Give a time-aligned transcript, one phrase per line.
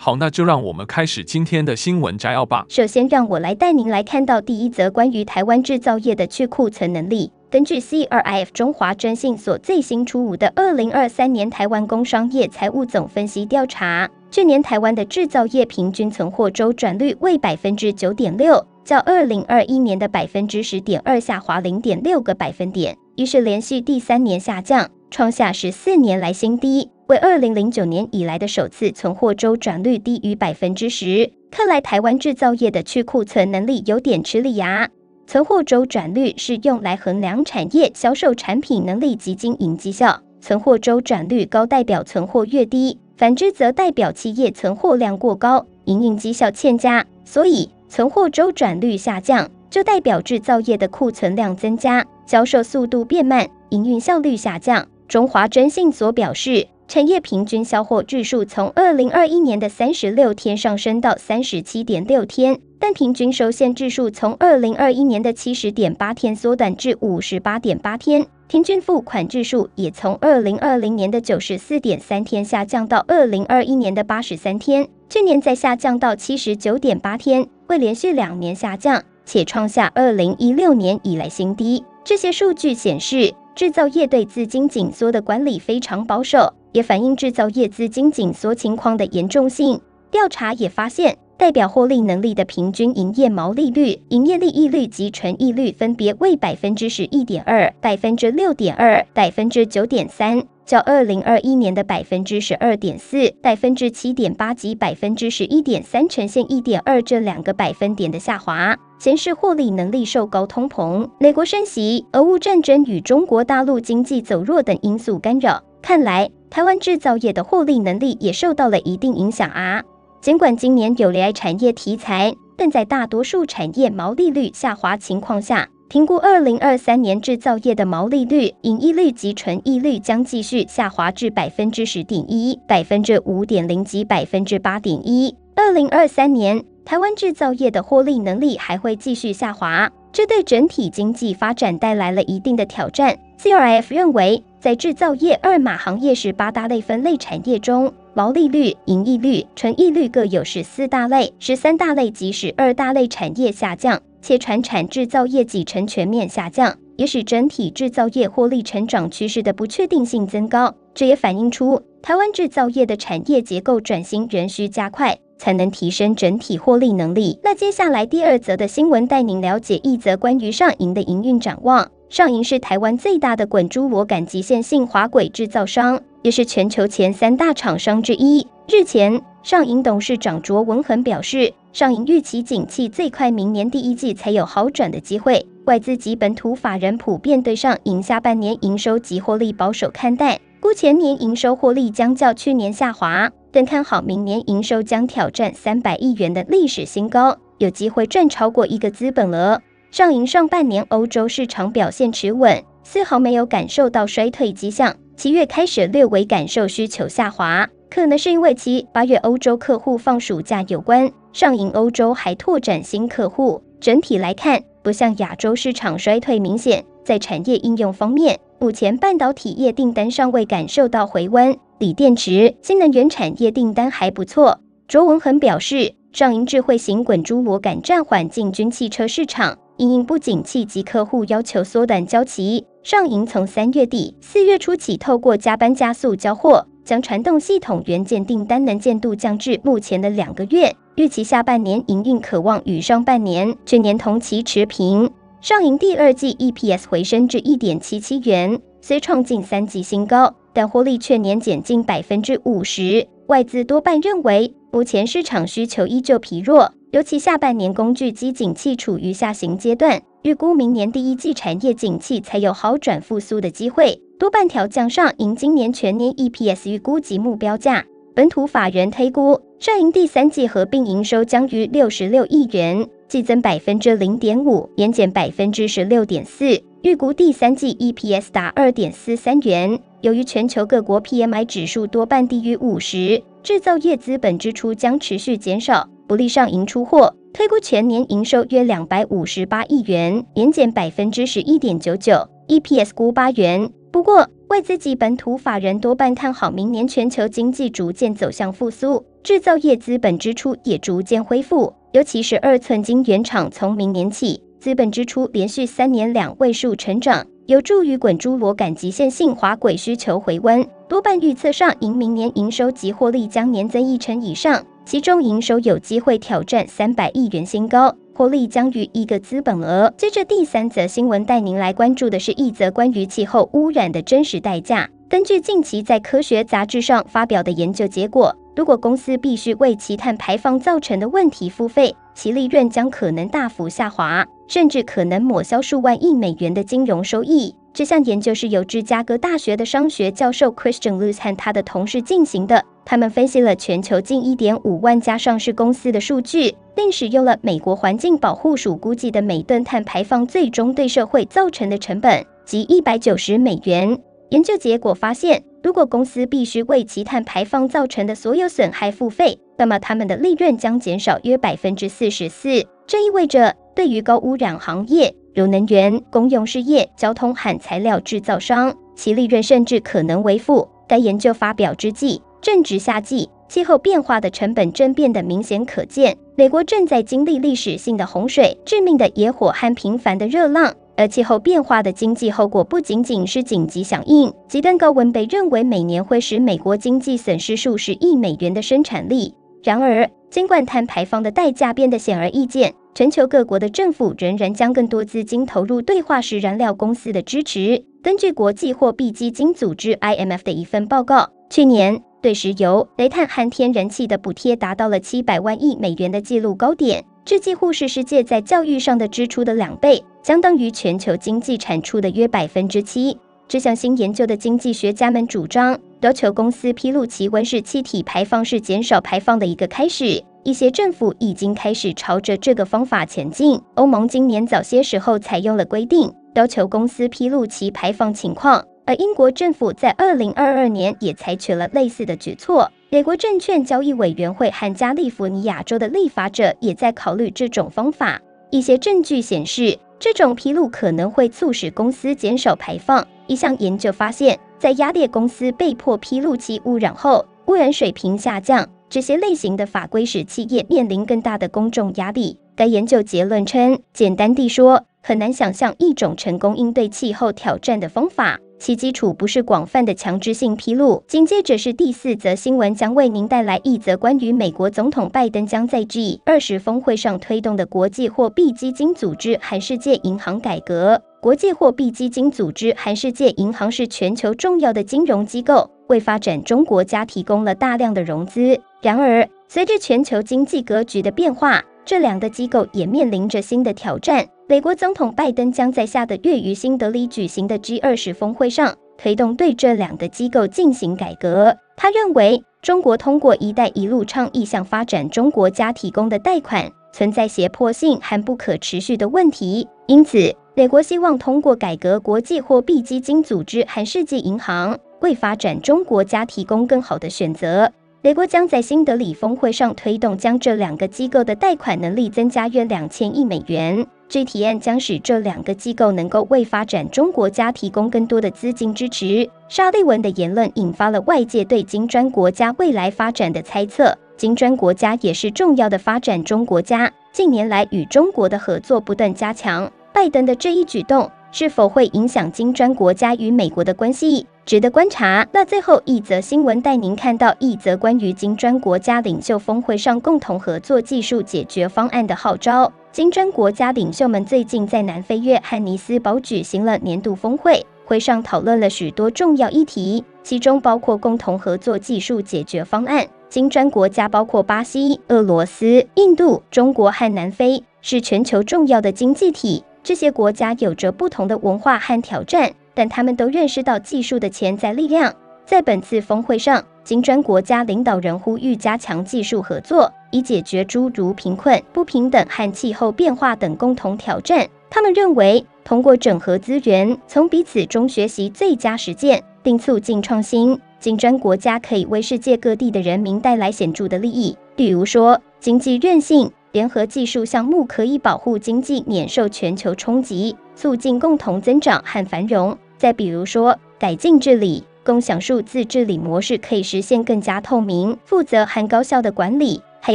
[0.00, 2.64] 好，那就让我们开始今天的新闻摘要吧。
[2.68, 7.32] 首先，让我来带您来看到第一则关于台湾制造业的去库存能力。
[7.50, 26.90] 根据 CRIF 中华征信所最新出炉的二零二三年台湾工商业财务总分析调查，去年台湾的制造业平均存货周转率为百分之九点六，较二零二一年的百分之十点二下滑零点六个百分点，于是连续第三年下降，创下十四年来新低。
[27.08, 34.90] 为二零零九年以来的首次存货周转率低于百分之十，看来台湾制造业的去库存能力有点吃力呀。
[35.26, 47.06] 存货周转率是用来衡量产业销售产品能力及经营绩效，存货周转率高代表存货越低，反之则代表企业存货量过高，营运绩效欠佳。
[47.24, 54.86] 所以存货周转率下降，就代表制造业的库存量增加，销售速度变慢，营运效率下降。
[55.08, 56.68] 中华征信所表示。
[56.88, 81.84] 产业平均销货日数从二零二一年的三十六天上升到三十七点六天，但平均收现日数从二零二一年的七十点八天缩短至五十八点八天，平均付款日数也从二零二零年的九十四点三天下降到二零二一年的八十三天，去年再下降到七十九点八天，为连续两年下降，且创下二零一六年以来新低。
[82.02, 86.54] 这些数据显示，制造业对资金紧缩的管理非常保守。
[86.70, 89.80] 也反映制造业资金紧缩情况的严重性。
[90.12, 115.62] 调查也发现，代表获利能力的平均营业毛利率、营业利益率及纯益率分别为百分之十一点二、百分之六点二、百分之九点三，较二零二一年的百分之十二点四、百分之七点八及百分之十一点三呈现一点二这两个百分点的下滑，显示获利能力受高通膨、美国升息、俄乌战争与中国大陆经济走弱等因素干扰。
[115.80, 116.30] 看来。
[116.50, 119.82] 台湾制造业的获利能力也受到了一定影响啊。
[120.22, 135.34] 尽管今年有 AI 产业题材，但在大多数产业毛利率下滑情况下，评估二零二三年制造业的毛利率、盈利率及纯益率将继续下滑至百分之十点一、百分之五点零及百分之八点一。
[135.56, 143.18] 二零二三年，台湾制造业的获利能力还会继续下滑，这对整体经济发展带来了一定的挑战。
[143.40, 144.44] CRF 认为。
[144.60, 160.74] 在制造业二码行业十八大类分类产业中，毛利率、盈利率、纯益率各有十四大类、十三大类及十二大类产业下降，且船产制造业几成全面下降，也使整体制造业获利成长趋势的不确定性增高。
[160.94, 167.38] 这也反映出台湾制造业的产业结构转型仍需加快，才能提升整体获利能力。
[167.44, 171.88] 那接下来第二则的新闻，带您了解一则关于上银的营运展望。
[172.08, 178.46] 上银是台湾最大的滚珠螺杆极限性滑轨制造商，也是全球前三大厂商之一。
[178.66, 185.46] 日前，上银董事长卓文恒表示，上银预期景气最快明年第一季才有好转的机会。
[185.64, 199.62] 外资及本土法人普遍对上银下半年营收及获利保守看待，估前年营收获利将较去年下滑，但看好明年营收将挑战三百亿元的历史新高，有机会赚超过一个资本额。
[199.90, 204.94] 上银上半年欧洲市场表现持稳，丝毫没有感受到衰退迹象。
[205.16, 211.10] 七月开始略微感受需求下滑，可能是因为其八月欧洲客户放暑假有关。
[211.32, 216.84] 上银欧洲还拓展新客户，整体来看，不像亚洲市场衰退明显。
[217.04, 224.60] 在产业应用方面，目前半导体业订单尚未感受到回温，锂电池、新能源产业订单还不错。
[224.86, 229.56] 卓文恒表示，上银智慧型滚珠螺杆暂缓进军汽车市场。
[229.76, 240.74] 因应不景气及客户要求缩短交期，上银从三月底四月初起，透过加班加速交货，将传动系统元件订单能见度降至目前的两个月。
[240.94, 245.10] 预期下半年营运可望与上半年去年同期持平。
[245.42, 253.06] 上银第二季 EPS 回升至一点七七元，虽创近三季新高，但获利却年减近百分之五十。
[253.26, 256.72] 外资多半认为，目前市场需求依旧疲弱。
[256.92, 267.84] 尤其下半年工具机景气处于下行阶段，预估明年第一季产业景气才有好转复苏的机会，多半调降上银今年全年 EPS 预估及目标价。
[268.16, 279.78] 本土法人推估，上银第三季合并营收将于六十六亿元，季增百分之零点五，年减百分之十六点四，预估第三季 EPS 达二点四三元。
[280.00, 287.14] 由于全球各国 PMI 指数多半低于五十，制造业资本支出将持续减少，不利上银出货。
[287.32, 293.70] 推估全年营收约两百五十八亿元，年减百分之十一点九九，EPS 估八元。
[293.90, 301.72] 不过，外资及本土法人多半看好明年全球经济逐渐走向复苏，制造业资本支出也逐渐恢复。
[301.92, 310.66] 尤其是二寸晶圆厂，从明年起资本支出连续三年两位数成长，有助于滚珠螺杆极限性滑轨需求回温。
[310.86, 317.94] 多半预测上银明年营收及获利将年增一成以上，其中营收有机会挑战三百亿元新高。
[318.18, 319.94] 获利将逾一个资本额。
[319.96, 324.90] 接着第三则新闻带您来关注的是一则关于气候污染的真实代价。
[325.08, 337.54] 根据近期在科学杂志上发表的研究结果，如果公司必须为其碳排放造成的问题付费，其利润将可能大幅下滑，甚至可能抹消数万亿美元的金融收益。
[337.78, 342.64] 这项研究是由芝加哥大学的商学教授 Christian Luce 和他的同事进行的。
[342.84, 353.96] 他们分析了全球近一点五万家上市公司的数据，并使用了美国环境保护署估计的每吨碳排放最终对社会造成的成本，即一百九十美元。
[354.30, 362.66] 研究结果发现，如果公司必须为其碳排放造成的所有损害付费，那么他们的利润将减少约百分之四十四。
[362.88, 370.68] 这意味着，对于高污染行业，如能源、公用事业、交通和材料制造商，其利润甚至可能为负。
[370.88, 376.16] 该研究发表之际，正值夏季，气候变化的成本正变得明显可见。
[376.34, 384.32] 美国正在经历历史性的洪水、致命的野火和频繁的热浪，而气候变化的经济后果不仅仅是紧急响应。
[384.48, 389.34] 极端高温被认为每年会使美国经济损失数十亿美元的生产力。
[389.62, 397.84] 然而，尽管碳排放的代价变得显而易见，全球各国的政府仍然将更多资金投入对化石燃料公司的支持。
[398.02, 413.16] 根据国际货币基金组织 （IMF） 的一份报告，去年，对石油、煤炭和天然气的补贴达到了七百万亿美元的纪录高点，这几乎是世界在教育上的支出的两倍，相当于全球经济产出的约百分之七。
[413.46, 420.24] 这项新研究的经济学家们主张，要求公司披露其温室气体排放是减少排放的一个开始。
[420.48, 423.60] 一些政府已经开始朝着这个方法前进。
[423.74, 428.64] 欧盟今年早些时候采用了规定，要求公司披露其排放情况。
[428.86, 432.72] 而英国政府在二零二二年也采取了类似的举措。
[432.88, 438.18] 美国证券交易委员会和加利福尼亚州的立法者也在考虑这种方法。
[438.48, 443.06] 一些证据显示，这种披露可能会促使公司减少排放。
[443.26, 448.66] 一项研究发现，在压裂公司被迫披露其污染后，污染水平下降。
[448.90, 452.38] 这些类型的法规使企业面临更大的公众压力。
[452.56, 458.38] 该研究结论称，简单地说，很难想象一种成功应对气候挑战的方法。
[458.58, 461.04] 其基础不是广泛的强制性披露。
[461.06, 471.00] 紧接着是第四则新闻，将为您带来一则关于美国总统拜登将在 G20 峰会上推动的国际货币基金组织和世界银行改革。
[471.20, 478.56] 国际货币基金组织和世界银行是全球重要的金融机构，为发展中国家提供了大量的融资。
[478.80, 484.24] 然而，随着全球经济格局的变化，这两个机构也面临着新的挑战。
[484.46, 491.56] 美国总统拜登将在下个月于新德里举行的 G20 峰会上推动对这两个机构进行改革。
[491.76, 507.70] 他认为，中国通过“一带一路”倡议向发展中国家提供的贷款存在胁迫性和不可持续的问题，因此，美国希望通过改革国际货币基金组织和世界银行，为发展中国家提供更好的选择。
[508.00, 513.84] 美国将在新德里峰会上推动将这两个机构的贷款能力增加约两千亿美元。
[514.08, 519.28] 这提案将使这两个机构能够为发展中国家提供更多的资金支持。
[519.48, 523.92] 沙利文的言论引发了外界对金砖国家未来发展的猜测。
[524.18, 529.70] 金砖国家也是重要的发展中国家，近年来与中国的合作不断加强。
[529.92, 534.26] 拜登的这一举动是否会影响金砖国家与美国的关系？
[534.44, 535.24] 值得观察。
[535.32, 542.72] 那最后一则新闻带您看到一则关于金砖国家领袖峰会上共同合作技术解决方案的号召。
[542.90, 553.06] 金砖国家领袖们最近在南非约翰尼斯堡举行了年度峰会，会上讨论了许多重要议题，其中包括共同合作技术解决方案。
[553.28, 559.62] 金砖国家包括巴西、俄罗斯、印度、中国和南非，是全球重要的经济体。
[559.82, 562.52] 这些国家有着不同的文化和挑战。
[562.74, 565.12] 但他们都认识到技术的潜在力量，
[565.44, 574.46] 在本次峰会上，金砖国家领导人呼吁加强技术合作，以解决诸如贫困、不平等和气候变化等共同挑战。
[574.70, 584.36] 他们认为，通过整合资源，从彼此中学习最佳实践，并促进创新，金砖国家可以为世界各地的人民带来显著的利益。
[584.54, 592.58] 比如说，经济韧性、联合技术项目可以保护经济免受全球冲击，促进共同增长和繁荣。
[592.76, 594.62] 再比如说，改进治理。
[594.84, 599.94] 共享数字治理模式可以实现更加透明、负责和高效的管理，还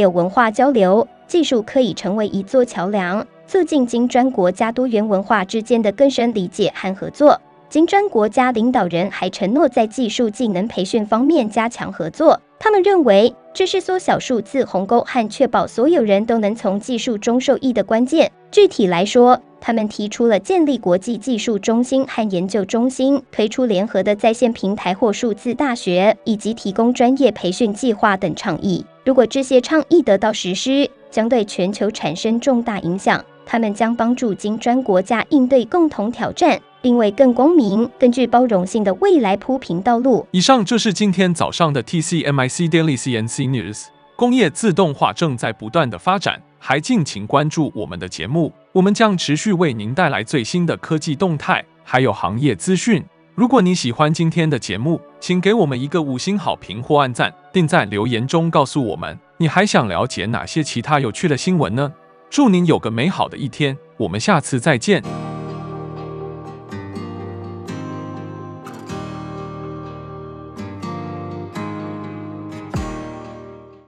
[0.00, 7.40] 有文化交流，技术可以成为一座桥梁，促进金砖国家多元文化之间的更深理解和合作。
[7.74, 12.40] 金砖国家领导人还承诺在技术技能培训方面加强合作。
[12.56, 18.30] 他们认为这是缩小数字鸿沟和确保所有人都能从技术中受益的关键。
[18.52, 28.86] 具体来说，他们提出了建立国际技术中心和研究中心，推出联合的在线平台或数字大学，以及提供专业培训计划等倡议。
[29.04, 33.24] 如果这些倡议得到实施，将对全球产生重大影响。
[33.44, 40.26] 他们将帮助金砖国家应对共同挑战，并为更公平、更具包容性的未来铺平道路。
[40.32, 43.86] 以上就是今天早上的 TCMIC Daily CNC News。
[44.16, 53.02] 工业自动化正在不断的发展，还敬请关注我们的节目，我们将持续为您带来最新的科技动态，还有行业资讯。
[53.34, 61.90] 如果你喜欢今天的节目，请给我们一个五星好评或按赞，并在留言中告诉我们你还想了解哪些其他有趣的新闻呢？
[62.28, 65.02] 祝您有个美好的一天，我们下次再见。